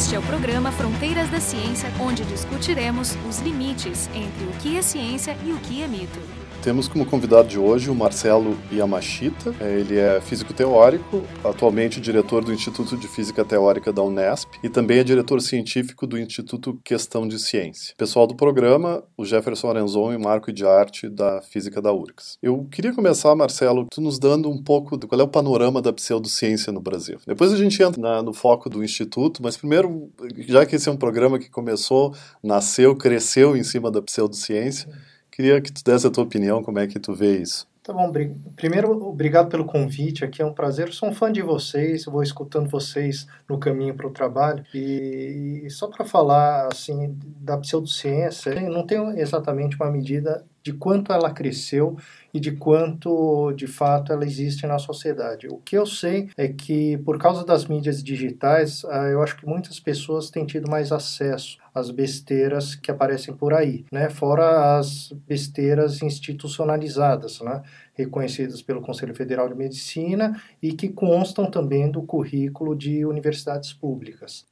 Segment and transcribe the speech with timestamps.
[0.00, 4.80] Este é o programa Fronteiras da Ciência, onde discutiremos os limites entre o que é
[4.80, 6.39] ciência e o que é mito.
[6.62, 9.54] Temos como convidado de hoje o Marcelo Yamashita.
[9.58, 14.68] É, ele é físico teórico, atualmente diretor do Instituto de Física Teórica da Unesp e
[14.68, 17.94] também é diretor científico do Instituto Questão de Ciência.
[17.96, 22.36] Pessoal do programa, o Jefferson Arenzon e Marco de Arte da Física da URGS.
[22.42, 25.94] Eu queria começar, Marcelo, tu nos dando um pouco de qual é o panorama da
[25.94, 27.18] pseudociência no Brasil.
[27.26, 30.92] Depois a gente entra na, no foco do Instituto, mas primeiro, já que esse é
[30.92, 34.90] um programa que começou, nasceu, cresceu em cima da pseudociência,
[35.40, 37.66] Queria que tu desse a tua opinião, como é que tu vê isso.
[37.82, 38.12] Tá bom,
[38.54, 40.92] primeiro, obrigado pelo convite aqui, é um prazer.
[40.92, 44.62] Sou um fã de vocês, vou escutando vocês no caminho para o trabalho.
[44.74, 51.12] E, e só para falar assim da pseudociência, não tenho exatamente uma medida de quanto
[51.12, 51.96] ela cresceu
[52.32, 55.48] e de quanto de fato ela existe na sociedade.
[55.48, 59.46] O que eu sei é que por causa das mídias digitais, ah, eu acho que
[59.46, 64.10] muitas pessoas têm tido mais acesso às besteiras que aparecem por aí, né?
[64.10, 67.62] Fora as besteiras institucionalizadas, né?
[67.94, 74.49] reconhecidas pelo Conselho Federal de Medicina e que constam também do currículo de universidades públicas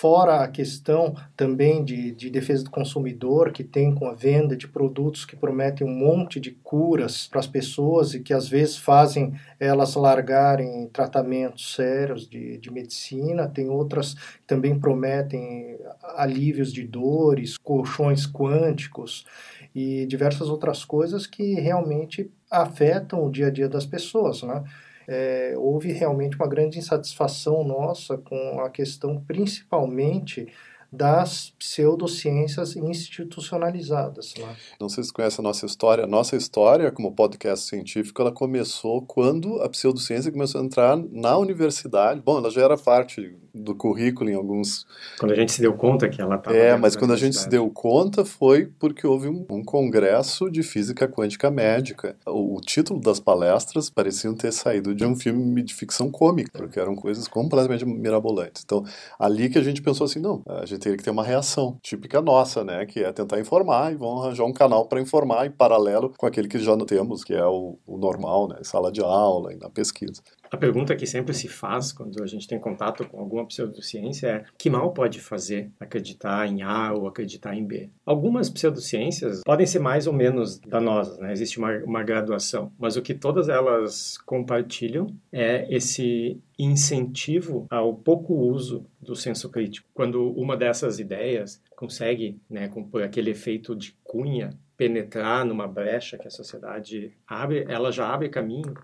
[0.00, 4.68] fora a questão também de, de defesa do consumidor, que tem com a venda de
[4.68, 9.34] produtos que prometem um monte de curas para as pessoas e que às vezes fazem
[9.58, 15.76] elas largarem tratamentos sérios de, de medicina, tem outras que também prometem
[16.14, 19.26] alívios de dores, colchões quânticos
[19.74, 24.62] e diversas outras coisas que realmente afetam o dia a dia das pessoas, né?
[25.08, 30.46] É, houve realmente uma grande insatisfação nossa com a questão, principalmente,
[30.90, 34.34] das pseudociências institucionalizadas.
[34.38, 34.56] Né?
[34.80, 36.04] Não sei se você conhece a nossa história.
[36.04, 41.36] A nossa história, como podcast científico, ela começou quando a pseudociência começou a entrar na
[41.36, 42.22] universidade.
[42.24, 44.86] Bom, ela já era parte do currículo em alguns.
[45.18, 46.56] Quando a gente se deu conta que ela estava.
[46.56, 50.62] É, mas quando a gente se deu conta foi porque houve um, um congresso de
[50.62, 52.16] física quântica médica.
[52.26, 56.78] O, o, título das palestras pareciam ter saído de um filme de ficção cômica, porque
[56.78, 58.62] eram coisas completamente mirabolantes.
[58.64, 58.84] Então,
[59.18, 62.20] ali que a gente pensou assim: não, a gente teria que ter uma reação típica
[62.20, 62.86] nossa, né?
[62.86, 66.48] Que é tentar informar e vão arranjar um canal para informar em paralelo com aquele
[66.48, 68.58] que já temos, que é o, o normal, né?
[68.62, 70.22] Sala de aula e na pesquisa.
[70.50, 74.44] A pergunta que sempre se faz quando a gente tem contato com alguma pseudociência é
[74.56, 77.90] que mal pode fazer acreditar em A ou acreditar em B?
[78.04, 81.32] Algumas pseudociências podem ser mais ou menos danosas, né?
[81.32, 88.34] existe uma, uma graduação, mas o que todas elas compartilham é esse incentivo ao pouco
[88.34, 89.88] uso do senso crítico.
[89.94, 96.18] Quando uma dessas ideias consegue, né, com, por aquele efeito de cunha, penetrar numa brecha
[96.18, 98.74] que a sociedade abre, ela já abre caminho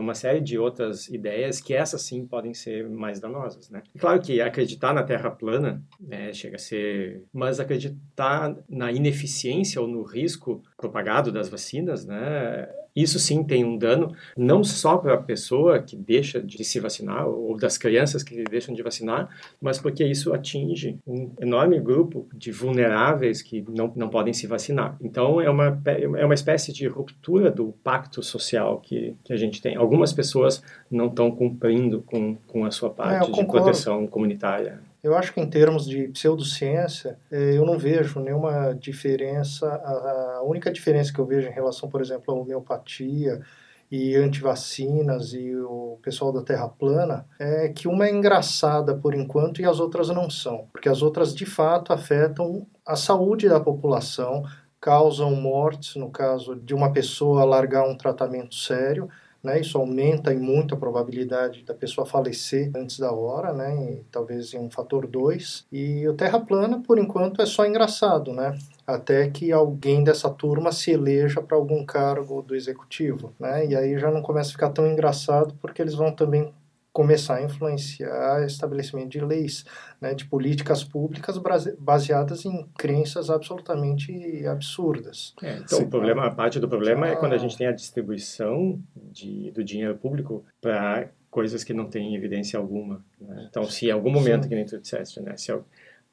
[0.00, 3.82] uma série de outras ideias que essas sim podem ser mais danosas, né?
[3.98, 7.22] Claro que acreditar na Terra plana né, chega a ser...
[7.32, 12.68] Mas acreditar na ineficiência ou no risco propagado das vacinas, né?
[12.96, 17.28] Isso sim tem um dano, não só para a pessoa que deixa de se vacinar,
[17.28, 19.28] ou das crianças que deixam de vacinar,
[19.60, 24.96] mas porque isso atinge um enorme grupo de vulneráveis que não, não podem se vacinar.
[25.00, 29.60] Então, é uma, é uma espécie de ruptura do pacto social que, que a gente
[29.60, 29.76] tem.
[29.76, 34.80] Algumas pessoas não estão cumprindo com, com a sua parte é, de proteção comunitária.
[35.06, 39.68] Eu acho que em termos de pseudociência, eh, eu não vejo nenhuma diferença.
[39.68, 43.40] A única diferença que eu vejo em relação, por exemplo, à homeopatia
[43.88, 49.60] e antivacinas e o pessoal da Terra plana é que uma é engraçada por enquanto
[49.60, 54.42] e as outras não são, porque as outras de fato afetam a saúde da população,
[54.80, 59.08] causam mortes no caso de uma pessoa largar um tratamento sério
[59.46, 59.60] né?
[59.60, 63.92] Isso aumenta em muito a probabilidade da pessoa falecer antes da hora, né?
[63.92, 65.66] E, talvez em um fator 2.
[65.72, 68.58] E o Terra plana, por enquanto, é só engraçado, né?
[68.84, 73.66] Até que alguém dessa turma se eleja para algum cargo do executivo, né?
[73.66, 76.52] E aí já não começa a ficar tão engraçado porque eles vão também
[76.96, 79.66] começar a influenciar o estabelecimento de leis,
[80.00, 81.38] né, de políticas públicas
[81.78, 85.34] baseadas em crenças absolutamente absurdas.
[85.42, 85.84] É, então, Sim.
[85.84, 87.10] o problema, a parte do problema ah.
[87.10, 91.84] é quando a gente tem a distribuição de, do dinheiro público para coisas que não
[91.84, 93.04] têm evidência alguma.
[93.20, 93.46] Né?
[93.50, 94.48] Então, se em algum momento, Sim.
[94.48, 95.60] que nem tu disseste, né, se a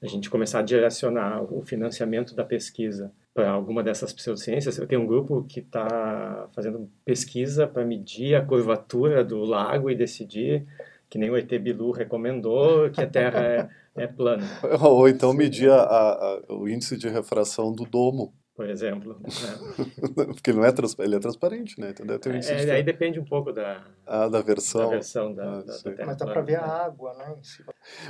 [0.06, 4.78] gente começar a direcionar o financiamento da pesquisa para alguma dessas pseudociências.
[4.78, 9.96] Eu tenho um grupo que está fazendo pesquisa para medir a curvatura do lago e
[9.96, 10.66] decidir,
[11.10, 14.44] que nem o ET Bilu recomendou, que a Terra é, é plana.
[14.82, 19.20] Ou então medir a, a, o índice de refração do domo por exemplo.
[19.20, 20.26] Né?
[20.34, 20.96] Porque ele, não é trans...
[21.00, 21.90] ele é transparente, né?
[21.90, 22.20] Entendeu?
[22.20, 24.82] Tem um é, aí depende um pouco da, ah, da versão.
[24.82, 27.36] Da versão da, ah, da, da Mas dá para ver a água, né?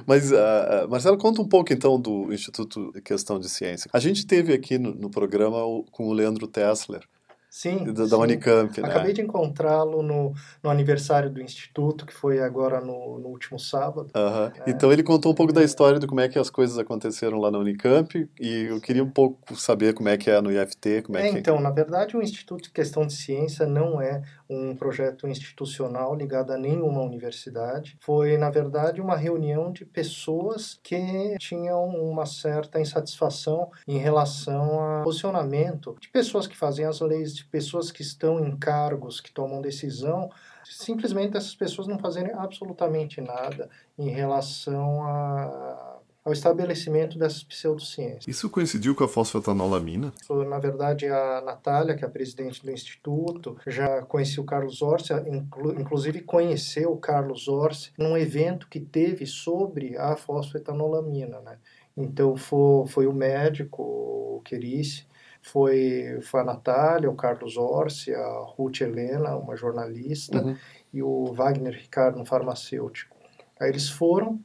[0.05, 3.89] Mas, uh, Marcelo, conta um pouco então do Instituto Questão de Ciência.
[3.93, 7.03] A gente teve aqui no, no programa o, com o Leandro Tessler,
[7.53, 7.93] Sim.
[7.93, 8.15] Da, sim.
[8.15, 8.89] Unicamp, né?
[8.89, 10.33] Acabei de encontrá-lo no,
[10.63, 14.09] no aniversário do Instituto, que foi agora no, no último sábado.
[14.11, 14.71] É.
[14.71, 17.51] Então ele contou um pouco da história de como é que as coisas aconteceram lá
[17.51, 21.15] na Unicamp e eu queria um pouco saber como é que é no IFT, como
[21.15, 21.37] é, é que...
[21.37, 24.23] Então, na verdade, o Instituto de Questão de Ciência não é
[24.53, 27.97] um projeto institucional ligado a nenhuma universidade.
[27.99, 35.03] Foi, na verdade, uma reunião de pessoas que tinham uma certa insatisfação em relação ao
[35.03, 39.61] posicionamento de pessoas que fazem as leis, de pessoas que estão em cargos, que tomam
[39.61, 40.29] decisão,
[40.63, 48.27] simplesmente essas pessoas não fazerem absolutamente nada em relação a ao estabelecimento dessas pseudociências.
[48.27, 50.13] Isso coincidiu com a fosfetanolamina?
[50.47, 55.13] Na verdade, a Natália, que é a presidente do Instituto, já conhecia o Carlos Orsi,
[55.27, 61.41] inclu inclusive conheceu o Carlos Orsi num evento que teve sobre a fosfetanolamina.
[61.41, 61.57] Né?
[61.97, 65.05] Então, foi, foi o médico, o Querice,
[65.41, 70.55] foi, foi a Natália, o Carlos Orsi, a Ruth Helena, uma jornalista, uhum.
[70.93, 73.13] e o Wagner Ricardo, um farmacêutico.
[73.59, 74.39] Aí eles foram,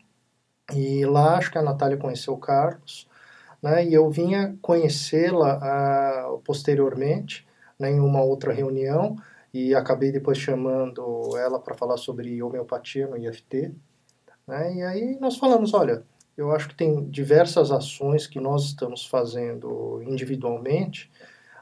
[0.75, 3.09] e lá acho que a Natália conheceu o Carlos,
[3.63, 5.59] né, e eu vinha conhecê-la
[6.29, 7.47] uh, posteriormente,
[7.79, 9.17] né, em uma outra reunião,
[9.53, 13.73] e acabei depois chamando ela para falar sobre homeopatia no IFT.
[14.47, 16.05] Né, e aí nós falamos, olha,
[16.37, 21.11] eu acho que tem diversas ações que nós estamos fazendo individualmente,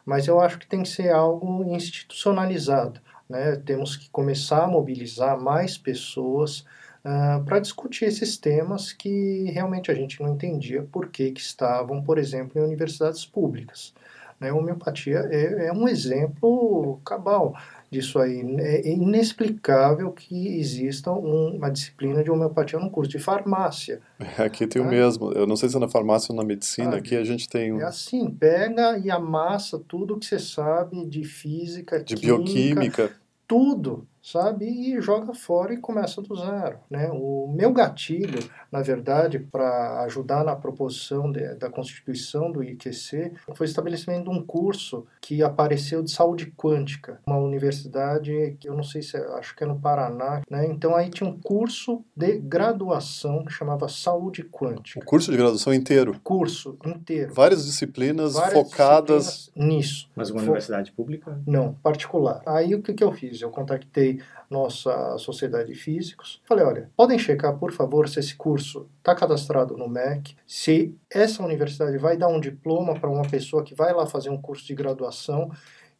[0.05, 3.00] mas eu acho que tem que ser algo institucionalizado.
[3.29, 3.56] Né?
[3.56, 6.64] Temos que começar a mobilizar mais pessoas
[7.06, 12.03] uh, para discutir esses temas que realmente a gente não entendia por que, que estavam,
[12.03, 13.94] por exemplo, em universidades públicas.
[14.41, 14.50] Né?
[14.50, 17.55] A homeopatia é, é um exemplo cabal
[17.91, 18.43] disso aí.
[18.58, 24.00] É inexplicável que exista uma disciplina de homeopatia no curso de farmácia.
[24.37, 25.32] Aqui tem o mesmo.
[25.32, 26.97] Eu não sei se é na farmácia ou na medicina.
[26.97, 27.81] Aqui a gente tem um...
[27.81, 33.12] É assim, pega e amassa tudo que você sabe de física, de química, bioquímica.
[33.47, 34.67] Tudo sabe?
[34.67, 37.08] E joga fora e começa do zero, né?
[37.12, 38.40] O meu gatilho,
[38.73, 44.31] na verdade, para ajudar na proposição de, da constituição do IQC, foi o estabelecimento de
[44.31, 49.20] um curso que apareceu de saúde quântica, uma universidade que eu não sei se é,
[49.38, 50.67] acho que é no Paraná, né?
[50.67, 55.00] Então aí tinha um curso de graduação que chamava saúde quântica.
[55.00, 56.19] O curso de graduação inteiro.
[56.25, 57.32] Curso inteiro.
[57.32, 60.11] Várias disciplinas Várias focadas disciplinas nisso.
[60.17, 61.40] Mas uma universidade pública?
[61.46, 62.43] Não, particular.
[62.44, 63.40] Aí o que, que eu fiz?
[63.40, 64.16] Eu contactei
[64.51, 66.41] nossa sociedade de físicos.
[66.45, 71.43] Falei, olha, podem checar, por favor, se esse curso está cadastrado no MEC, se essa
[71.43, 74.75] universidade vai dar um diploma para uma pessoa que vai lá fazer um curso de
[74.75, 75.51] graduação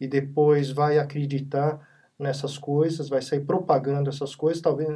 [0.01, 1.81] e depois vai acreditar
[2.19, 4.89] nessas coisas, vai sair propagando essas coisas, talvez,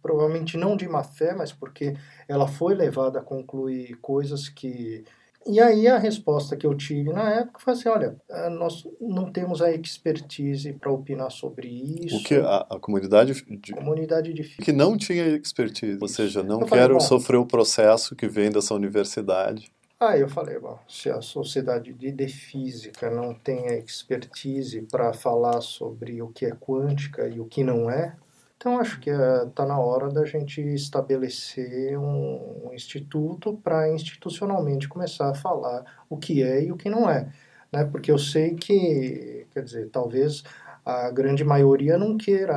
[0.00, 1.96] provavelmente não de má fé, mas porque
[2.28, 5.04] ela foi levada a concluir coisas que
[5.46, 9.30] e aí a resposta que eu tive na época foi assim, olha, eh, nós não
[9.32, 12.16] temos a expertise para opinar sobre isso.
[12.18, 16.60] O que a, a comunidade de, comunidade de que não tinha expertise, ou seja, não
[16.60, 19.72] eu quero falei, sofrer o processo que vem dessa universidade.
[20.00, 25.12] Aí eu falei, bom, se a sociedade de, de física não tem a expertise para
[25.12, 28.14] falar sobre o que é quântica e o que não é,
[28.58, 34.88] então, acho que está eh, na hora da gente estabelecer um, um instituto para institucionalmente
[34.88, 37.32] começar a falar o que é e o que não é.
[37.72, 37.84] Né?
[37.84, 40.42] Porque eu sei que, quer dizer, talvez
[40.84, 42.56] a grande maioria não queira,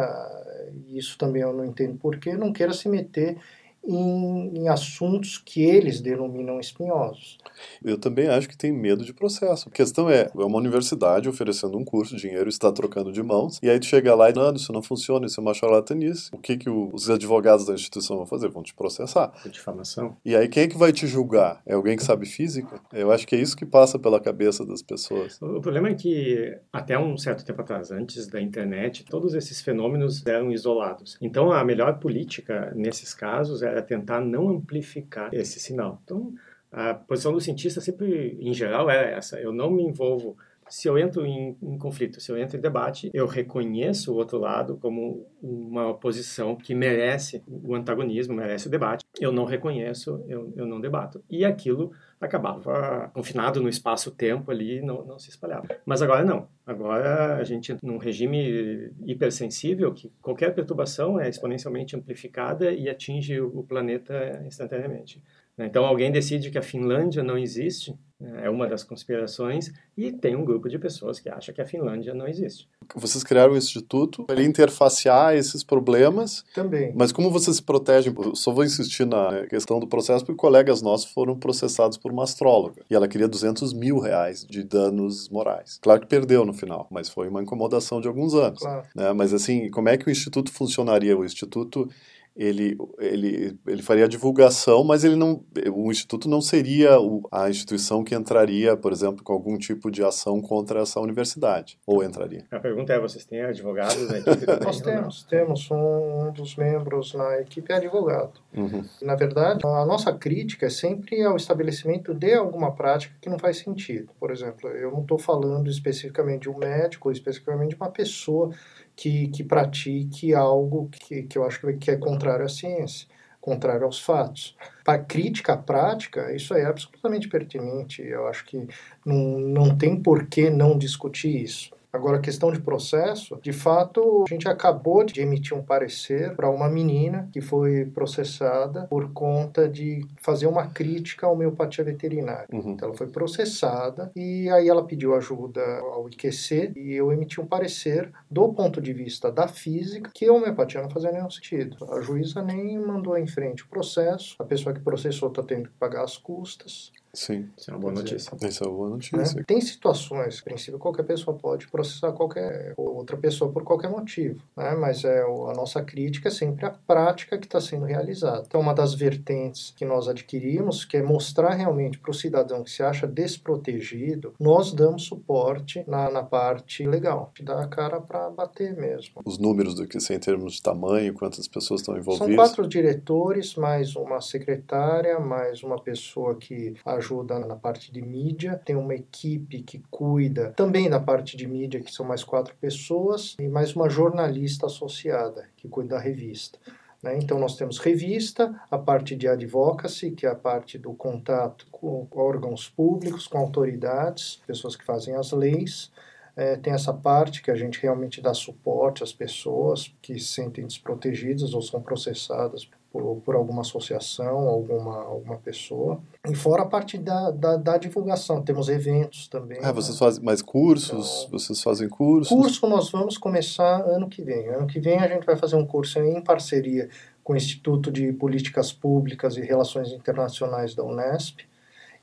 [0.88, 3.38] isso também eu não entendo porquê, não queira se meter
[3.84, 7.38] em, em, assuntos que eles denominam espinhosos.
[7.84, 9.70] Eu também acho que tem medo de processo.
[9.70, 13.70] A questão é, é uma universidade oferecendo um curso, dinheiro está trocando de mãos, e
[13.70, 16.30] aí tu chega lá e, não, isso não funciona, isso é uma charlatanice.
[16.32, 18.50] O que que os advogados da instituição vão fazer?
[18.50, 19.32] Vão te processar.
[19.50, 20.16] Difamação.
[20.24, 21.62] E aí quem é que vai te julgar?
[21.66, 22.80] É alguém que sabe física?
[22.94, 25.42] Eu acho que é isso que passa pela cabeça das pessoas.
[25.42, 30.26] O problema é que até um certo tempo atrás, antes da internet, todos esses fenômenos
[30.26, 31.18] eram isolados.
[31.22, 36.02] Então a melhor política nesses casos é era tentar não amplificar esse sinal.
[36.04, 36.34] Então,
[36.72, 40.38] a posição do cientista sempre, em geral, é essa: eu não me envolvo.
[40.72, 44.40] Se eu entro em, em, conflito, se eu entro em debate, eu reconheço o outro
[44.40, 49.04] lado como uma posição que merece o antagonismo, merece o debate.
[49.20, 51.22] Eu não reconheço, eu, eu não debato.
[51.30, 55.68] E aquilo acabava confinado no espaço-tempo ali, não, não se espalhava.
[55.86, 56.48] Mas agora não.
[56.66, 63.62] Agora a gente num regime hipersensível que qualquer perturbação é exponencialmente amplificada e atinge o
[63.64, 65.22] planeta instantaneamente.
[65.58, 67.94] Então alguém decide que a Finlândia não existe,
[68.42, 72.14] é uma das conspirações, e tem um grupo de pessoas que acha que a Finlândia
[72.14, 72.68] não existe.
[72.96, 76.44] Vocês criaram o instituto para interfacear esses problemas.
[76.54, 76.94] Também.
[76.96, 78.14] Mas como vocês se protegem?
[78.16, 82.24] Eu só vou insistir na questão do processo, porque colegas nossos foram processados por uma
[82.24, 82.84] astróloga.
[82.90, 85.80] E ela queria 200 mil reais de danos morais.
[85.82, 88.60] Claro que perdeu no final, mas foi uma incomodação de alguns anos.
[88.60, 88.84] Claro.
[88.96, 89.14] Né?
[89.14, 91.18] Mas assim, como é que o instituto funcionaria?
[91.18, 91.90] O instituto
[92.36, 96.92] ele, ele, ele faria a divulgação, mas ele não, o instituto não seria
[97.32, 102.04] a instituição que entraria, por exemplo, com algum tipo de ação contra essa universidade, ou
[102.04, 102.46] entraria?
[102.50, 104.46] A pergunta é, vocês têm advogados na equipe?
[104.64, 108.40] Nós temos, temos um, um, dos membros na equipe é advogado.
[108.56, 108.84] Uhum.
[109.02, 113.58] Na verdade, a nossa crítica é sempre ao estabelecimento de alguma prática que não faz
[113.58, 114.10] sentido.
[114.20, 118.52] Por exemplo, eu não estou falando especificamente de um médico, ou especificamente de uma pessoa
[118.96, 123.08] que, que pratique algo que, que eu acho que é contrário à ciência,
[123.40, 124.56] contrário aos fatos.
[124.84, 128.02] Para crítica prática, isso é absolutamente pertinente.
[128.02, 128.68] Eu acho que
[129.06, 131.72] não, não tem por que não discutir isso.
[131.94, 136.70] Agora, questão de processo, de fato, a gente acabou de emitir um parecer para uma
[136.70, 142.48] menina que foi processada por conta de fazer uma crítica à homeopatia veterinária.
[142.52, 142.72] Uhum.
[142.72, 147.46] Então, ela foi processada e aí ela pediu ajuda ao IQC e eu emiti um
[147.46, 151.78] parecer do ponto de vista da física que a homeopatia não fazia nenhum sentido.
[151.92, 155.76] A juíza nem mandou em frente o processo, a pessoa que processou está tendo que
[155.78, 156.92] pagar as custas.
[157.14, 157.50] Sim.
[157.58, 158.32] Isso é uma boa notícia.
[158.48, 159.36] Isso é uma boa notícia.
[159.36, 159.44] Né?
[159.46, 164.76] Tem situações, em princípio, qualquer pessoa pode processar qualquer outra pessoa por qualquer motivo, né?
[164.76, 168.44] mas é a nossa crítica é sempre a prática que está sendo realizada.
[168.48, 172.72] Então, uma das vertentes que nós adquirimos, que é mostrar realmente para o cidadão que
[172.72, 178.30] se acha desprotegido, nós damos suporte na, na parte legal, que dá a cara para
[178.30, 179.22] bater mesmo.
[179.26, 182.28] Os números do que em termos de tamanho, quantas pessoas estão envolvidas?
[182.28, 187.01] São quatro diretores, mais uma secretária, mais uma pessoa que ajuda
[187.48, 191.92] na parte de mídia, tem uma equipe que cuida também da parte de mídia, que
[191.92, 196.60] são mais quatro pessoas, e mais uma jornalista associada, que cuida da revista.
[197.02, 197.18] Né?
[197.18, 202.08] Então, nós temos revista, a parte de advocacy, que é a parte do contato com
[202.12, 205.92] órgãos públicos, com autoridades, pessoas que fazem as leis.
[206.36, 210.66] É, tem essa parte que a gente realmente dá suporte às pessoas que se sentem
[210.66, 216.02] desprotegidas ou são processadas por, por, alguma associação, alguma, alguma pessoa.
[216.28, 219.60] E fora a parte da, da, da divulgação, temos eventos também.
[219.64, 220.06] Ah, vocês né?
[220.06, 221.26] fazem mais cursos?
[221.26, 222.28] Então, vocês fazem cursos?
[222.28, 224.48] Curso nós vamos começar ano que vem.
[224.50, 226.90] Ano que vem a gente vai fazer um curso em parceria
[227.24, 231.40] com o Instituto de Políticas Públicas e Relações Internacionais da Unesp,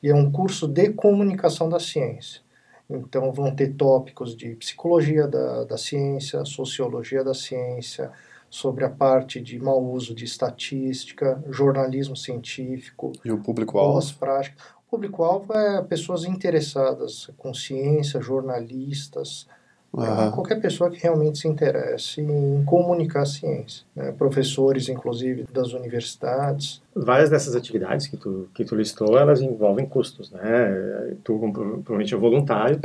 [0.02, 2.40] e é um curso de comunicação da ciência.
[2.88, 8.10] Então vão ter tópicos de psicologia da, da ciência, sociologia da ciência,
[8.50, 13.12] sobre a parte de mau uso de estatística, jornalismo científico.
[13.24, 13.98] E o público-alvo?
[13.98, 19.46] O público-alvo é pessoas interessadas com ciência, jornalistas,
[19.92, 20.30] uhum.
[20.32, 23.84] qualquer pessoa que realmente se interesse em comunicar a ciência.
[23.94, 24.12] Né?
[24.12, 26.82] Professores, inclusive, das universidades.
[26.94, 31.14] Várias dessas atividades que tu, que tu listou, elas envolvem custos, né?
[31.22, 32.80] Tu, provavelmente, é voluntário,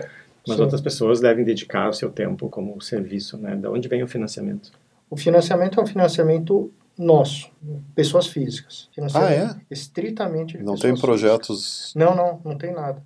[0.46, 0.63] mas Sim.
[0.63, 3.55] outras pessoas devem dedicar o seu tempo como serviço, né?
[3.55, 4.72] De onde vem o financiamento?
[5.13, 7.51] O financiamento é um financiamento nosso,
[7.93, 8.89] pessoas físicas.
[9.13, 9.55] Ah, é?
[9.70, 11.91] Estritamente Não tem projetos.
[11.91, 11.93] Físicas.
[11.96, 13.00] Não, não, não tem nada.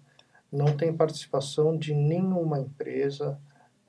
[0.50, 3.38] Não tem participação de nenhuma empresa,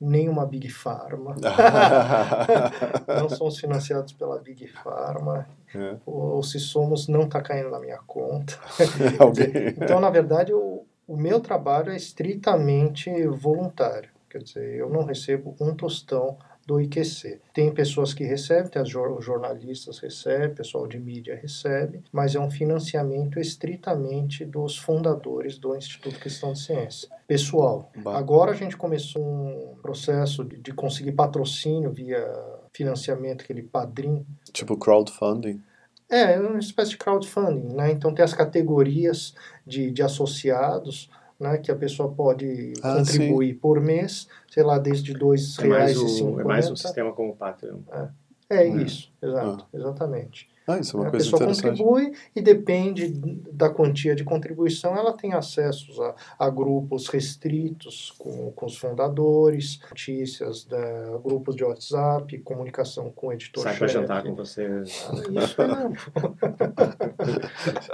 [0.01, 1.37] nenhuma Big Pharma.
[3.07, 5.47] não somos financiados pela Big Pharma.
[5.73, 5.95] É.
[6.05, 8.59] Ou, ou, se somos, não está caindo na minha conta.
[9.81, 14.11] então, na verdade, o, o meu trabalho é estritamente voluntário.
[14.29, 16.37] Quer dizer, eu não recebo um tostão
[16.69, 17.41] do IQC.
[17.55, 22.51] Tem pessoas que recebem, tem os jornalistas recebem, pessoal de mídia recebe, mas é um
[22.51, 27.09] financiamento estritamente dos fundadores do Instituto Questão de Ciência.
[27.27, 32.23] Pessoal, agora a gente começou um processo de, de conseguir patrocínio via
[32.71, 34.27] financiamento, aquele padrinho.
[34.53, 35.63] Tipo crowdfunding?
[36.11, 37.93] É, é uma espécie de crowdfunding, né?
[37.93, 39.35] Então tem as categorias
[39.67, 41.09] de, de associados,
[41.39, 43.59] né, que a pessoa pode ah, contribuir sim.
[43.59, 46.41] por mês, sei lá, desde dois é reais e cinquenta.
[46.41, 47.79] É mais um sistema como o Patreon.
[47.93, 48.09] É,
[48.51, 48.69] é, é.
[48.69, 49.77] isso, exato, ah.
[49.77, 50.49] exatamente.
[50.69, 53.09] Ah, isso é uma a coisa pessoa contribui e depende
[53.51, 59.81] da quantia de contribuição, ela tem acesso a, a grupos restritos com, com, os fundadores,
[59.89, 64.67] notícias, da, grupos de WhatsApp, comunicação com o editor Sai para jantar com você.
[64.67, 64.83] Ah,
[65.43, 65.89] isso é.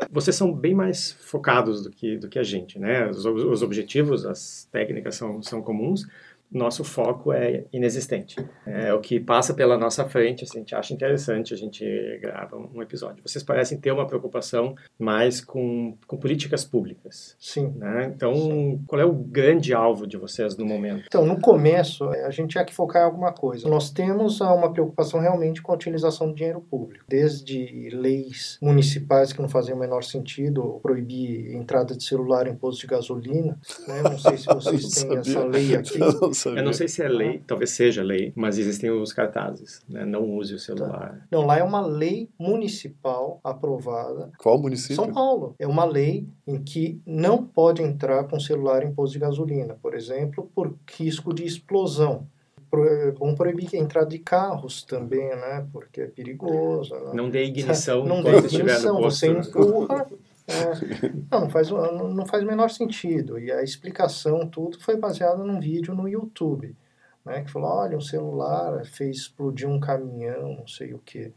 [0.11, 3.09] Vocês são bem mais focados do que, do que a gente, né?
[3.09, 6.09] Os, os objetivos, as técnicas são, são comuns,
[6.55, 8.37] nosso foco é inexistente.
[8.65, 11.85] É o que passa pela nossa frente, se a gente acha interessante, a gente
[12.21, 13.23] grava um episódio.
[13.27, 17.37] Vocês parecem ter uma preocupação mais com, com políticas públicas.
[17.39, 17.73] Sim.
[17.77, 18.13] Né?
[18.15, 18.85] Então, Sim.
[18.87, 21.05] qual é o grande alvo de vocês no momento?
[21.07, 23.69] Então, no começo, a gente tinha que focar em alguma coisa.
[23.69, 29.43] Nós temos uma preocupação realmente com a utilização do dinheiro público, desde leis municipais que
[29.43, 33.59] não fazem o menor sentido, proibir entrada de celular em posto de gasolina.
[33.89, 34.03] Né?
[34.03, 35.99] Não sei se vocês têm essa lei aqui.
[36.49, 36.61] Eu não, sabia.
[36.61, 39.83] Eu não sei se é lei, talvez seja lei, mas existem os cartazes.
[39.89, 40.05] Né?
[40.05, 41.27] Não use o celular.
[41.31, 44.31] Não, lá é uma lei municipal aprovada.
[44.39, 44.97] Qual município?
[44.97, 45.55] São Paulo.
[45.59, 49.95] É uma lei em que não pode entrar com celular em posto de gasolina, por
[49.95, 52.27] exemplo, por risco de explosão.
[53.19, 55.65] Vamos proibir a entrada de carros também, né?
[55.73, 56.93] Porque é perigoso.
[56.95, 57.13] né?
[57.15, 59.21] Não dê ignição não quando dê estiver ignição, no posto.
[59.21, 60.07] você empurra.
[60.47, 61.13] É.
[61.31, 63.39] não, não faz, não, faz o menor sentido.
[63.39, 66.77] E a explicação, tudo, foi baseada num vídeo no YouTube,
[67.25, 67.43] né?
[67.43, 71.33] Que falou, olha, um celular fez explodir um caminhão, não sei o quê.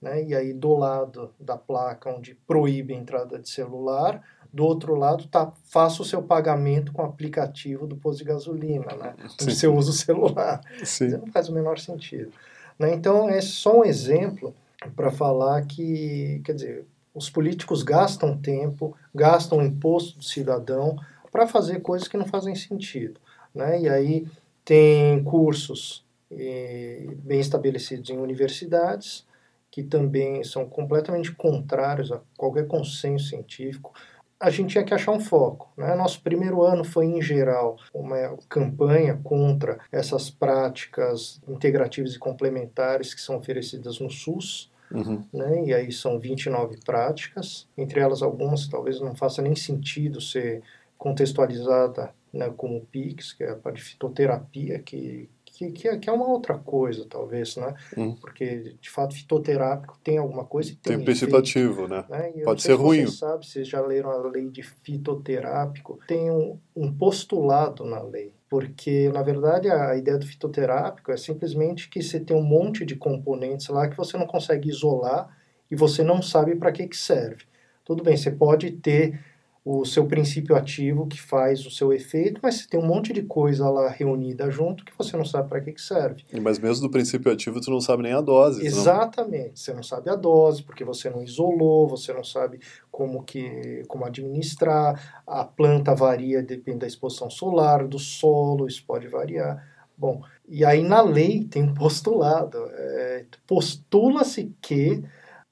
[0.00, 0.24] Né?
[0.24, 5.28] E aí, do lado da placa onde proíbe a entrada de celular, do outro lado
[5.28, 9.14] tá faça o seu pagamento com o aplicativo do posto de gasolina, né?
[9.40, 10.60] Onde você usa o celular.
[10.84, 11.08] Sim.
[11.10, 12.32] Não faz o menor sentido.
[12.78, 12.92] Né?
[12.94, 14.54] Então, é só um exemplo
[14.96, 20.96] para falar que, quer dizer, os políticos gastam tempo, gastam imposto do cidadão
[21.30, 23.20] para fazer coisas que não fazem sentido.
[23.54, 23.82] Né?
[23.82, 24.26] E aí
[24.64, 29.26] tem cursos eh, bem estabelecidos em universidades,
[29.70, 33.92] que também são completamente contrários a qualquer consenso científico.
[34.38, 35.70] A gente tinha que achar um foco.
[35.76, 35.94] Né?
[35.94, 43.20] Nosso primeiro ano foi, em geral, uma campanha contra essas práticas integrativas e complementares que
[43.20, 44.69] são oferecidas no SUS.
[44.92, 45.24] Uhum.
[45.32, 45.64] Né?
[45.66, 50.62] E aí são 29 práticas, entre elas algumas talvez não faça nem sentido ser
[50.98, 55.28] contextualizada né, como o PIX, que é a parte de fitoterapia, que,
[55.60, 57.74] que, que, é, que é uma outra coisa, talvez, né?
[57.94, 58.14] Uhum.
[58.14, 62.04] Porque, de fato, fitoterápico tem alguma coisa e tem, Tem um princípio efeito, ativo, né?
[62.08, 62.32] né?
[62.44, 63.04] Pode ser se ruim.
[63.04, 68.32] Vocês sabem, vocês já leram a lei de fitoterápico, tem um, um postulado na lei.
[68.48, 72.96] Porque, na verdade, a ideia do fitoterápico é simplesmente que você tem um monte de
[72.96, 75.28] componentes lá que você não consegue isolar
[75.70, 77.44] e você não sabe para que, que serve.
[77.84, 79.20] Tudo bem, você pode ter
[79.64, 83.22] o seu princípio ativo que faz o seu efeito, mas você tem um monte de
[83.22, 86.24] coisa lá reunida junto que você não sabe para que, que serve.
[86.40, 88.64] Mas mesmo do princípio ativo, tu não sabe nem a dose.
[88.64, 89.60] Exatamente.
[89.60, 92.58] Você não sabe a dose, porque você não isolou, você não sabe
[92.90, 95.22] como que como administrar.
[95.26, 99.62] A planta varia, depende da exposição solar, do solo, isso pode variar.
[99.96, 102.56] Bom, e aí na lei tem um postulado.
[102.72, 105.04] É, Postula-se que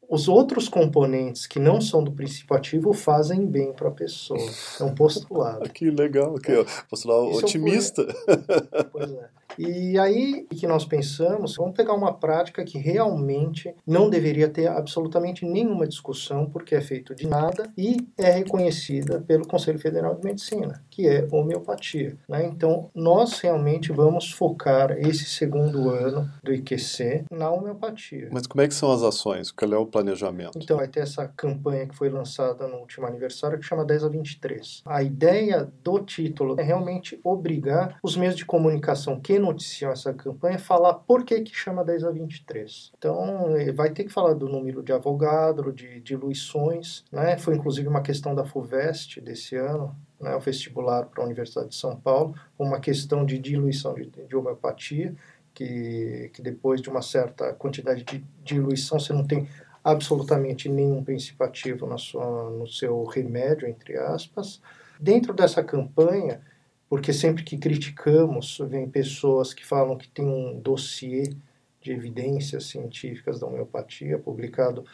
[0.09, 4.41] os outros componentes que não são do princípio ativo fazem bem para a pessoa.
[4.81, 5.59] É um postulado.
[5.69, 6.65] Ah, que legal, que é.
[6.89, 8.07] postulado Isso otimista.
[8.93, 9.29] Pois é.
[9.59, 14.69] E aí o que nós pensamos, vamos pegar uma prática que realmente não deveria ter
[14.69, 20.25] absolutamente nenhuma discussão, porque é feito de nada e é reconhecida pelo Conselho Federal de
[20.25, 22.17] Medicina, que é homeopatia.
[22.29, 22.47] Né?
[22.47, 28.29] Então, nós realmente vamos focar esse segundo ano do IQC na homeopatia.
[28.31, 29.51] Mas como é que são as ações?
[29.51, 30.59] Qual é o planejamento?
[30.59, 34.09] Então, vai ter essa campanha que foi lançada no último aniversário, que chama 10 a
[34.09, 34.83] 23.
[34.87, 40.57] A ideia do título é realmente obrigar os meios de comunicação que noticiam essa campanha
[40.57, 42.93] a falar por que, que chama 10 a 23.
[42.97, 47.37] Então, eh, vai ter que falar do número de Avogadro, de diluições, né?
[47.37, 51.77] Foi inclusive uma questão da FUVEST desse ano, né, o vestibular para a Universidade de
[51.77, 55.15] São Paulo, uma questão de diluição de, de homeopatia,
[55.55, 59.49] que, que depois de uma certa quantidade de diluição você não tem
[59.83, 64.61] absolutamente nenhum princípio ativo na sua, no seu remédio, entre aspas.
[65.01, 66.41] Dentro dessa campanha,
[66.89, 71.35] porque sempre que criticamos, vem pessoas que falam que tem um dossiê
[71.81, 74.85] de evidências científicas da homeopatia, publicado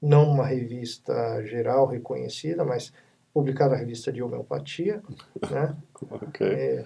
[0.00, 2.92] não numa revista geral reconhecida, mas
[3.32, 5.02] publicado na revista de homeopatia,
[5.50, 5.76] né?
[6.10, 6.46] Ok.
[6.46, 6.84] É,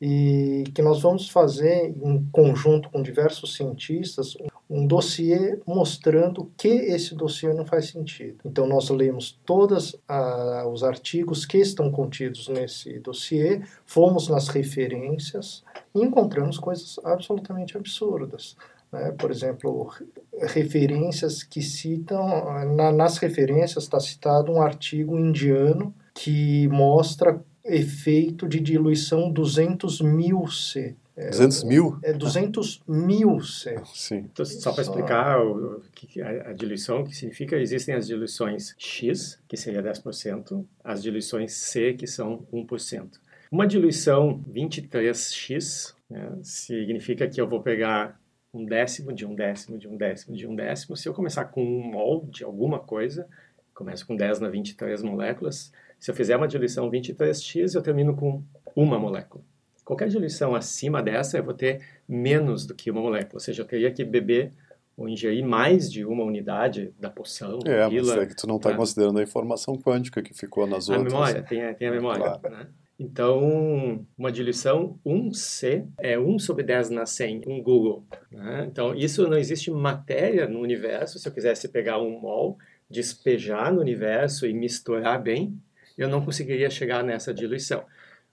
[0.00, 4.36] e que nós vamos fazer em conjunto com diversos cientistas
[4.68, 8.38] um dossiê mostrando que esse dossiê não faz sentido.
[8.44, 15.62] Então nós lemos todos ah, os artigos que estão contidos nesse dossiê, fomos nas referências
[15.94, 18.56] e encontramos coisas absolutamente absurdas.
[18.92, 19.12] Né?
[19.12, 19.92] Por exemplo,
[20.40, 22.26] referências que citam,
[22.74, 30.46] na, nas referências está citado um artigo indiano que mostra efeito de diluição 200 mil
[30.48, 30.96] C.
[31.16, 31.98] 200 mil?
[32.02, 33.80] É 200 mil C.
[33.94, 34.28] Sim.
[34.30, 38.74] Então, só para explicar o, que a, a diluição, o que significa, existem as diluições
[38.76, 43.18] X, que seria 10%, as diluições C, que são 1%.
[43.50, 46.38] Uma diluição 23x Né?
[46.42, 48.20] Significa que eu vou pegar
[48.52, 50.96] um décimo de um décimo de um décimo de um décimo.
[50.96, 53.28] Se eu começar com um mol de alguma coisa,
[53.74, 55.72] começo com 10 na 23 moléculas.
[55.98, 58.42] Se eu fizer uma diluição 23x, eu termino com
[58.74, 59.44] uma molécula.
[59.86, 63.34] Qualquer diluição acima dessa, eu vou ter menos do que uma molécula.
[63.34, 64.52] Ou seja, eu teria que beber
[64.96, 67.60] ou ingerir mais de uma unidade da poção.
[67.64, 68.76] É, pílula, mas é que tu não está né?
[68.76, 71.14] considerando a informação quântica que ficou nas a outras.
[71.14, 72.20] A memória, tem, tem a memória.
[72.20, 72.50] Claro.
[72.50, 72.66] Né?
[72.98, 78.04] Então, uma diluição 1C é 1 sobre 10 na 100, um Google.
[78.28, 78.66] Né?
[78.68, 81.20] Então, isso não existe matéria no universo.
[81.20, 82.58] Se eu quisesse pegar um mol,
[82.90, 85.56] despejar no universo e misturar bem,
[85.96, 87.84] eu não conseguiria chegar nessa diluição.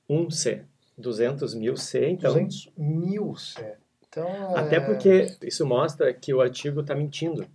[0.10, 0.64] 1C,
[0.98, 2.34] 200 mil C, então...
[2.34, 3.76] 200 mil C.
[4.08, 4.60] Então, é...
[4.60, 7.48] Até porque isso mostra que o artigo está mentindo.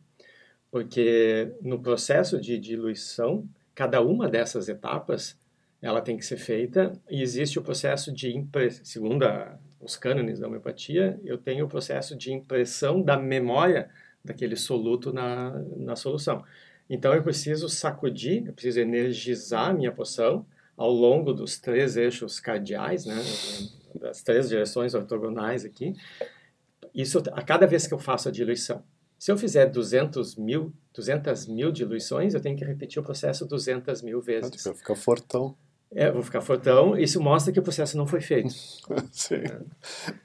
[0.70, 5.38] Porque no processo de diluição, cada uma dessas etapas
[5.81, 10.40] ela tem que ser feita e existe o processo de impressão, segundo a, os cânones
[10.40, 13.88] da homeopatia, eu tenho o processo de impressão da memória
[14.24, 16.44] daquele soluto na, na solução.
[16.90, 20.44] Então eu preciso sacudir, eu preciso energizar a minha poção
[20.79, 23.17] ao longo dos três eixos cardeais, né,
[24.01, 25.93] das três direções ortogonais aqui.
[26.95, 28.83] Isso a cada vez que eu faço a diluição.
[29.19, 34.01] Se eu fizer 200 mil, 200 mil diluições, eu tenho que repetir o processo 200
[34.03, 34.62] mil vezes.
[34.62, 35.57] Vai ficar fortão.
[35.91, 36.97] É, vou ficar fortão.
[36.97, 38.51] Isso mostra que o processo não foi feito.
[39.11, 39.43] Sim.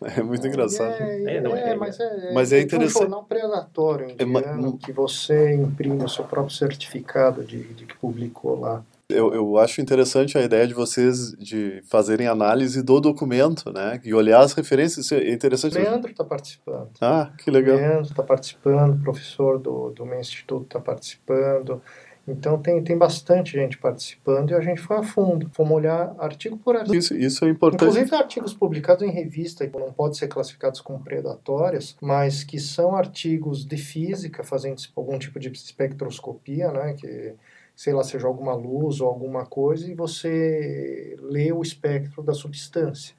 [0.04, 1.02] É, é muito engraçado.
[1.02, 2.98] É, é, não, é, é mas é, mas é interessante.
[2.98, 8.60] um jornal predatório indiano que você imprime o seu próprio certificado de, de que publicou
[8.60, 8.84] lá.
[9.14, 14.00] Eu, eu acho interessante a ideia de vocês de fazerem análise do documento, né?
[14.04, 15.12] E olhar as referências.
[15.12, 15.78] É interessante.
[15.78, 16.90] Leandro está participando.
[17.00, 17.78] Ah, que legal.
[17.78, 21.82] Leandro está participando, professor do, do meu instituto está participando.
[22.28, 26.58] Então tem, tem bastante gente participando e a gente foi a fundo, fomos olhar artigo
[26.58, 26.96] por artigo.
[26.96, 27.84] Isso, isso é importante.
[27.84, 32.96] Inclusive artigos publicados em revista que não podem ser classificados como predatórias, mas que são
[32.96, 37.34] artigos de física, fazendo algum tipo de espectroscopia, né, que
[37.76, 43.16] sei lá, seja alguma luz ou alguma coisa, e você lê o espectro da substância.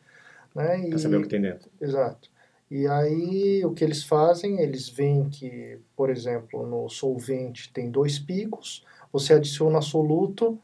[0.55, 0.89] Né?
[0.89, 1.71] Para saber o que tem dentro.
[1.81, 2.31] Exato.
[2.71, 8.19] E aí o que eles fazem, eles veem que, por exemplo, no solvente tem dois
[8.19, 10.59] picos, você adiciona soluto,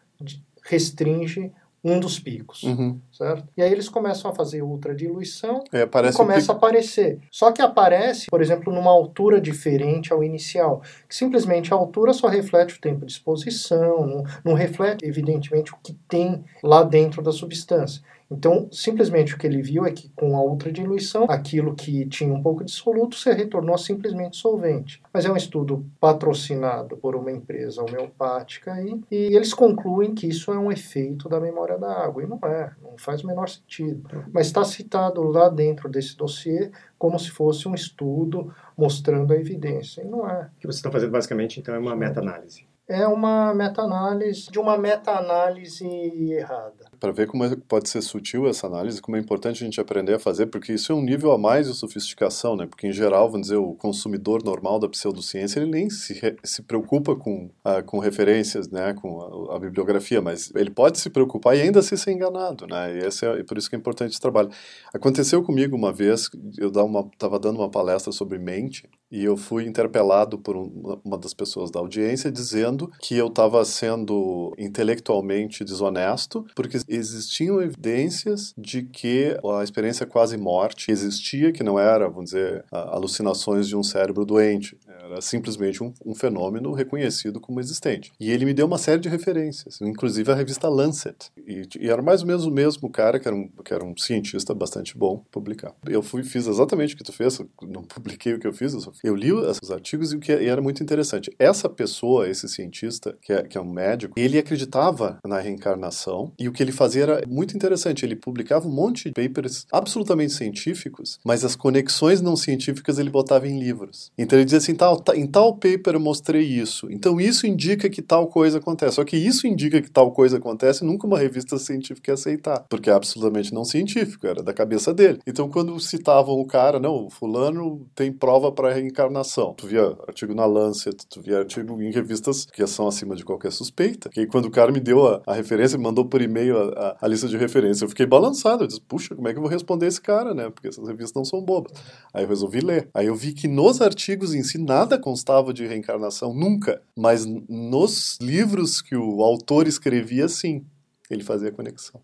[0.65, 3.01] restringe um dos picos, uhum.
[3.11, 3.49] certo?
[3.57, 7.19] E aí eles começam a fazer ultradiluição é, e começa a aparecer.
[7.31, 12.29] Só que aparece, por exemplo, numa altura diferente ao inicial, que simplesmente a altura só
[12.29, 17.33] reflete o tempo de exposição, não, não reflete, evidentemente, o que tem lá dentro da
[17.33, 18.03] substância.
[18.31, 22.41] Então, simplesmente o que ele viu é que com a ultradiluição, aquilo que tinha um
[22.43, 25.03] pouco de soluto se retornou simplesmente solvente.
[25.13, 30.53] Mas é um estudo patrocinado por uma empresa homeopática aí, e eles concluem que isso
[30.53, 32.23] é um efeito da memória da água.
[32.23, 34.09] E não é, não faz o menor sentido.
[34.33, 40.03] Mas está citado lá dentro desse dossiê como se fosse um estudo mostrando a evidência.
[40.03, 40.51] E não é.
[40.57, 44.77] O que vocês estão fazendo basicamente, então, é uma meta-análise é uma meta-análise de uma
[44.77, 46.91] meta-análise errada.
[46.99, 50.15] Para ver como é, pode ser sutil essa análise, como é importante a gente aprender
[50.15, 52.67] a fazer, porque isso é um nível a mais de sofisticação, né?
[52.67, 57.15] Porque em geral, vamos dizer, o consumidor normal da pseudociência ele nem se, se preocupa
[57.15, 58.93] com, uh, com referências, né?
[58.95, 62.97] Com a, a, bibliografia, mas ele pode se preocupar e ainda assim ser enganado, né?
[62.97, 64.51] E esse é, por isso que é importante esse trabalho.
[64.93, 70.39] Aconteceu comigo uma vez, eu estava dando uma palestra sobre mente e eu fui interpelado
[70.39, 76.79] por um, uma das pessoas da audiência dizendo que eu estava sendo intelectualmente desonesto porque
[76.89, 83.67] existiam evidências de que a experiência quase morte existia, que não era, vamos dizer, alucinações
[83.67, 88.13] de um cérebro doente, era simplesmente um, um fenômeno reconhecido como existente.
[88.21, 91.31] E ele me deu uma série de referências, inclusive a revista Lancet.
[91.37, 93.97] E, e era mais ou menos o mesmo cara, que era um, que era um
[93.97, 95.75] cientista bastante bom, publicar.
[95.87, 98.81] Eu fui, fiz exatamente o que tu fez, não publiquei o que eu fiz, eu
[98.81, 101.31] só eu li esses artigos e o que era muito interessante.
[101.39, 106.49] Essa pessoa, esse cientista, que é, que é um médico, ele acreditava na reencarnação e
[106.49, 108.05] o que ele fazia era muito interessante.
[108.05, 113.47] Ele publicava um monte de papers absolutamente científicos, mas as conexões não científicas ele botava
[113.49, 114.11] em livros.
[114.19, 116.89] Então ele dizia assim: tal, em tal paper eu mostrei isso.
[116.91, 118.97] Então isso indica que tal coisa acontece.
[118.97, 122.91] Só que isso indica que tal coisa acontece, nunca uma revista científica ia aceitar, porque
[122.91, 125.21] é absolutamente não científico, era da cabeça dele.
[125.27, 129.55] Então quando citavam o cara, não, o fulano tem prova para reencarnação.
[129.55, 133.53] Tu via artigo na Lancet, tu via artigo em revistas que são acima de qualquer
[133.53, 134.11] suspeita.
[134.17, 136.97] Aí, quando o cara me deu a, a referência, me mandou por e-mail a, a,
[137.01, 138.65] a, lista de referência, eu fiquei balançado.
[138.65, 140.51] Eu disse, puxa, como é que eu vou responder esse cara, né?
[140.51, 141.73] Porque essas revistas não são bobas.
[142.13, 142.89] Aí eu resolvi ler.
[142.93, 146.83] Aí eu vi que nos artigos em si nada constava de reencarnação, nunca.
[146.97, 150.65] Mas nos livros que o autor escrevia, sim,
[151.11, 152.01] ele fazia conexão.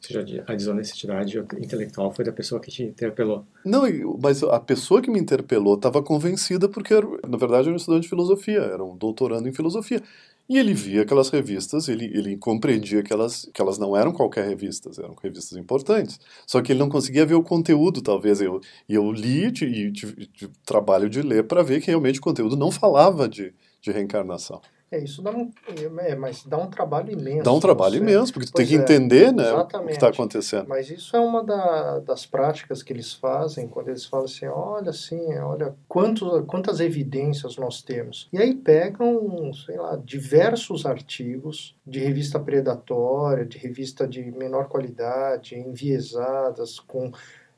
[0.00, 3.44] Ou seja, a desonestidade intelectual foi da pessoa que te interpelou.
[3.64, 3.82] Não,
[4.22, 6.94] mas a pessoa que me interpelou estava convencida porque,
[7.26, 10.02] na verdade, era um estudante de filosofia, era um doutorando em filosofia.
[10.48, 14.48] E ele via aquelas revistas, ele, ele compreendia que elas, que elas não eram qualquer
[14.48, 16.18] revistas, eram revistas importantes.
[16.46, 18.40] Só que ele não conseguia ver o conteúdo, talvez.
[18.40, 19.92] Eu, e eu li e
[20.64, 24.62] trabalho de ler para ver que realmente o conteúdo não falava de, de reencarnação.
[24.90, 25.50] É, isso dá um,
[26.00, 27.42] é, mas dá um trabalho imenso.
[27.42, 28.00] Dá um trabalho você.
[28.00, 30.66] imenso, porque tu tem que é, entender né, o que está acontecendo.
[30.66, 34.88] Mas isso é uma da, das práticas que eles fazem, quando eles falam assim, olha
[34.88, 38.28] assim, olha quantos, quantas evidências nós temos.
[38.32, 45.54] E aí pegam, sei lá, diversos artigos de revista predatória, de revista de menor qualidade,
[45.54, 47.12] enviesadas, com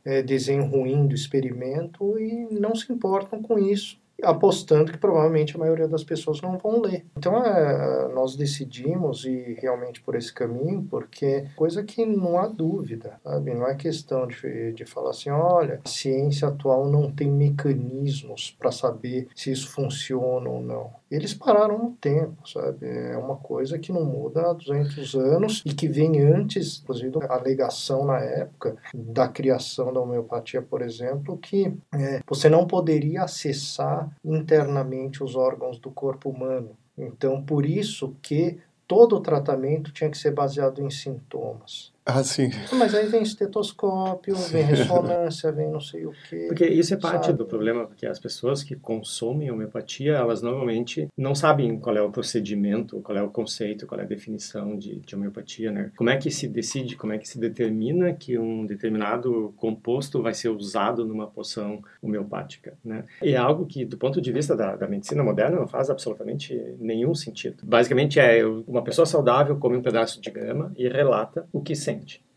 [0.05, 5.59] é, desenho ruim do experimento, e não se importam com isso apostando que provavelmente a
[5.59, 7.06] maioria das pessoas não vão ler.
[7.16, 13.18] Então é, nós decidimos ir realmente por esse caminho, porque coisa que não há dúvida,
[13.24, 13.54] sabe?
[13.54, 18.72] Não é questão de, de falar assim, olha, a ciência atual não tem mecanismos para
[18.72, 21.00] saber se isso funciona ou não.
[21.11, 22.87] Eles pararam no tempo, sabe?
[22.87, 27.35] É uma coisa que não muda há 200 anos e que vem antes, inclusive a
[27.35, 34.10] alegação na época da criação da homeopatia, por exemplo, que é, você não poderia acessar
[34.25, 36.77] internamente os órgãos do corpo humano.
[36.96, 41.92] Então, por isso que todo o tratamento tinha que ser baseado em sintomas.
[42.04, 42.50] Ah, sim.
[42.72, 46.46] Mas aí vem estetoscópio, vem ressonância, vem não sei o quê.
[46.48, 47.38] Porque isso é parte sabe?
[47.38, 52.10] do problema, porque as pessoas que consomem homeopatia, elas normalmente não sabem qual é o
[52.10, 55.92] procedimento, qual é o conceito, qual é a definição de, de homeopatia, né?
[55.96, 60.32] Como é que se decide, como é que se determina que um determinado composto vai
[60.32, 63.04] ser usado numa poção homeopática, né?
[63.22, 66.58] E é algo que, do ponto de vista da, da medicina moderna, não faz absolutamente
[66.78, 67.58] nenhum sentido.
[67.62, 71.89] Basicamente é uma pessoa saudável come um pedaço de grama e relata o que sente.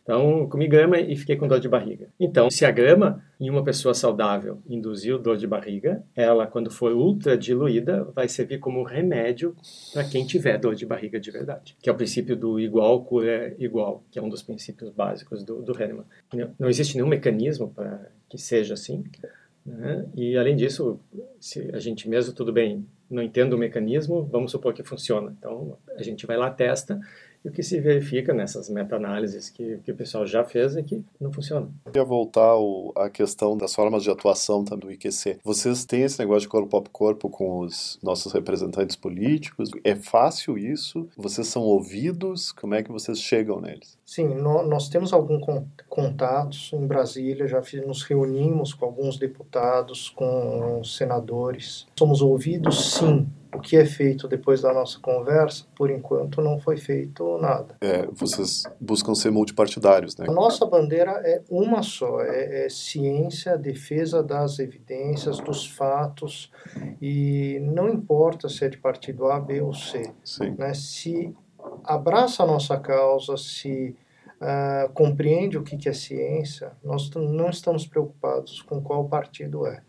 [0.04, 2.10] Então, comi grama e fiquei com dor de barriga.
[2.20, 6.92] Então, se a grama em uma pessoa saudável induziu dor de barriga, ela, quando for
[6.92, 9.56] ultra diluída, vai servir como remédio
[9.94, 13.56] para quem tiver dor de barriga de verdade, que é o princípio do igual cura
[13.58, 16.06] igual, que é um dos princípios básicos do, do Hahnemann.
[16.60, 19.06] Não existe nenhum mecanismo para que seja assim.
[19.66, 20.06] Né?
[20.16, 21.00] E, além disso,
[21.39, 25.34] se a gente mesmo, tudo bem, não entende o mecanismo, vamos supor que funciona.
[25.38, 27.00] Então, a gente vai lá, testa
[27.44, 31.04] e o que se verifica nessas meta-análises que, que o pessoal já fez é que
[31.20, 31.70] não funciona.
[31.86, 32.56] Eu queria voltar
[32.96, 35.40] à questão das formas de atuação do IQC.
[35.44, 39.72] Vocês têm esse negócio de corpo a corpo com os nossos representantes políticos?
[39.84, 41.08] É fácil isso?
[41.18, 42.52] Vocês são ouvidos?
[42.52, 43.98] Como é que vocês chegam neles?
[44.06, 45.44] Sim, nós temos alguns
[45.90, 51.88] contatos em Brasília, já nos reunimos com alguns deputados, com senadores.
[51.98, 56.78] Somos ouvidos, sim, o que é feito depois da nossa conversa, por enquanto não foi
[56.78, 57.76] feito nada.
[57.82, 60.26] É, vocês buscam ser multipartidários, né?
[60.28, 66.52] A nossa bandeira é uma só, é, é ciência, defesa das evidências, dos fatos,
[67.02, 70.12] e não importa se é de partido A, B ou C.
[70.24, 70.56] Sim.
[70.58, 70.74] Né?
[70.74, 71.34] Se
[71.84, 73.96] abraça a nossa causa, se
[74.42, 79.82] uh, compreende o que, que é ciência, nós não estamos preocupados com qual partido é.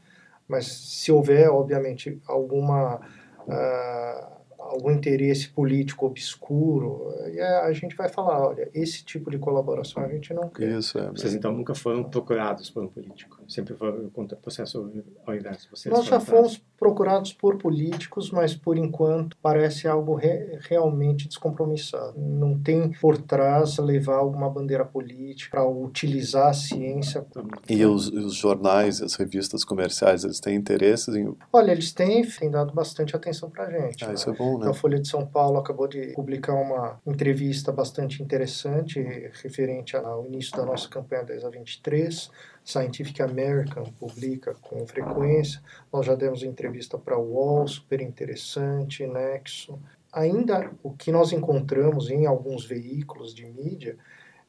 [0.46, 3.00] Mas se houver, obviamente, alguma
[3.46, 10.02] uh, algum interesse político obscuro, e a gente vai falar, olha, esse tipo de colaboração
[10.02, 10.78] a gente não quer.
[10.78, 11.10] Isso, é.
[11.10, 13.38] Vocês então nunca foram procurados por um político?
[13.48, 14.90] Sempre o processo
[15.26, 15.68] ao inverso?
[15.70, 22.18] Vocês Nós já fomos procurados por políticos, mas por enquanto parece algo re realmente descompromissado.
[22.18, 27.24] Não tem por trás levar alguma bandeira política para utilizar a ciência.
[27.68, 31.34] E os, os jornais, as revistas comerciais, eles têm interesses em...
[31.52, 34.04] Olha, eles têm, têm dado bastante atenção para a gente.
[34.04, 34.14] Ah, né?
[34.14, 34.68] isso é bom, né?
[34.68, 39.00] A Folha de São Paulo acabou de publicar uma entrevista bastante interessante
[39.42, 42.30] referente ao início da nossa campanha 10 a 23.
[42.64, 45.60] Scientific American publica com frequência.
[45.92, 49.78] Nós já demos entrevista para o UOL, super interessante, Nexo.
[50.12, 53.96] Ainda o que nós encontramos em alguns veículos de mídia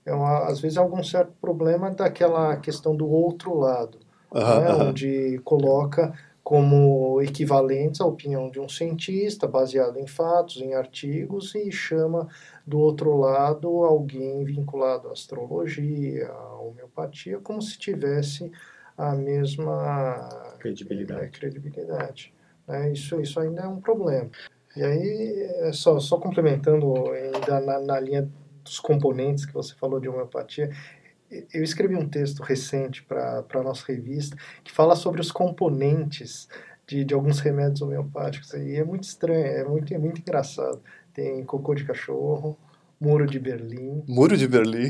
[0.05, 3.97] é uma, às vezes algum certo problema daquela questão do outro lado,
[4.31, 6.13] né, onde coloca
[6.45, 12.27] como equivalentes à opinião de um cientista, baseado em fatos, em artigos, e chama
[12.67, 18.51] do outro lado alguém vinculado à astrologia, à homeopatia, como se tivesse
[18.95, 20.29] a mesma
[20.59, 21.23] credibilidade.
[21.23, 22.31] É, credibilidade.
[22.67, 24.29] É, isso, isso ainda é um problema.
[24.77, 28.29] E aí, é só, só complementando ainda na, na linha
[28.63, 30.69] dos componentes que você falou de homeopatia,
[31.53, 36.47] eu escrevi um texto recente para a nossa revista que fala sobre os componentes
[36.87, 38.53] de, de alguns remédios homeopáticos.
[38.53, 40.81] E é muito estranho, é muito, é muito engraçado.
[41.13, 42.57] Tem cocô de cachorro,
[42.99, 44.03] Muro de Berlim.
[44.07, 44.89] Muro de Berlim.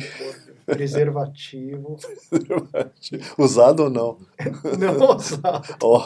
[0.65, 1.97] Preservativo.
[3.37, 4.17] usado ou não?
[4.77, 5.75] Não usado.
[5.81, 5.99] Oh,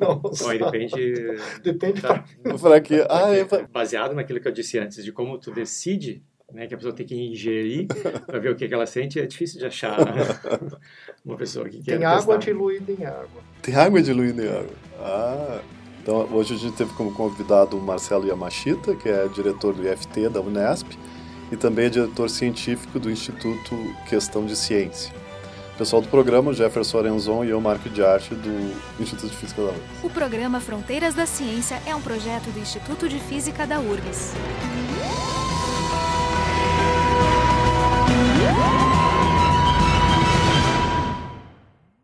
[0.00, 0.48] Não usado.
[0.48, 1.36] Oi, depende.
[1.62, 2.24] Depende Tá.
[2.60, 6.66] para que ah, é Baseado naquilo que eu disse antes, de como tu decide, né,
[6.66, 7.86] que a pessoa tem que ingerir
[8.26, 9.96] para ver o que, que ela sente, é difícil de achar
[11.24, 12.52] uma pessoa que quer Tem água testar.
[12.52, 13.42] diluída em água.
[13.62, 14.74] tem água diluída em água.
[15.00, 15.60] Ah.
[16.02, 20.28] Então, hoje a gente teve como convidado o Marcelo Yamashita, que é diretor do IFT
[20.28, 20.88] da Unesp
[21.52, 23.76] e também é diretor científico do Instituto
[24.08, 25.12] Questão de Ciência.
[25.74, 29.62] O pessoal do programa, Jefferson Arenzon e eu, Marco de Arte, do Instituto de Física
[29.62, 30.04] da UFRGS.
[30.04, 34.32] O programa Fronteiras da Ciência é um projeto do Instituto de Física da URGS.